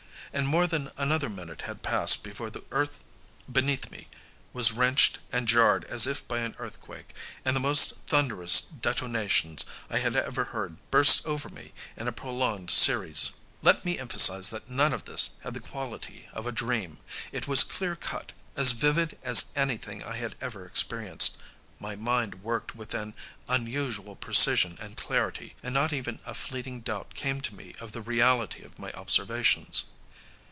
And 0.33 0.47
more 0.47 0.65
than 0.65 0.91
another 0.95 1.27
minute 1.27 1.63
had 1.63 1.81
passed 1.83 2.23
before 2.23 2.49
the 2.49 2.63
earth 2.71 3.03
beneath 3.51 3.91
me 3.91 4.07
was 4.53 4.71
wrenched 4.71 5.19
and 5.29 5.45
jarred 5.45 5.83
as 5.83 6.07
if 6.07 6.25
by 6.25 6.39
an 6.39 6.55
earthquake 6.57 7.13
and 7.43 7.53
the 7.53 7.59
most 7.59 7.97
thunderous 8.07 8.61
detonations 8.61 9.65
I 9.89 9.97
had 9.97 10.15
ever 10.15 10.45
heard 10.55 10.77
burst 10.89 11.25
over 11.25 11.49
me 11.49 11.73
in 11.97 12.07
a 12.07 12.13
prolonged 12.13 12.71
series. 12.71 13.31
Let 13.61 13.83
me 13.83 13.99
emphasize 13.99 14.51
that 14.51 14.69
none 14.69 14.93
of 14.93 15.03
this 15.03 15.31
had 15.41 15.53
the 15.53 15.59
quality 15.59 16.29
of 16.31 16.47
a 16.47 16.53
dream; 16.53 16.99
it 17.33 17.45
was 17.49 17.65
clear 17.65 17.97
cut, 17.97 18.31
as 18.55 18.71
vivid 18.71 19.17
as 19.23 19.51
anything 19.53 20.01
I 20.01 20.15
had 20.15 20.35
ever 20.39 20.65
experienced; 20.65 21.39
my 21.77 21.97
mind 21.97 22.41
worked 22.41 22.73
with 22.73 22.93
an 22.93 23.15
unusual 23.49 24.15
precision 24.15 24.77
and 24.79 24.95
clarity, 24.95 25.57
and 25.61 25.73
not 25.73 25.91
even 25.91 26.19
a 26.25 26.33
fleeting 26.33 26.79
doubt 26.79 27.15
came 27.15 27.41
to 27.41 27.53
me 27.53 27.75
of 27.81 27.91
the 27.91 28.01
reality 28.01 28.63
of 28.63 28.79
my 28.79 28.93
observations. 28.93 29.83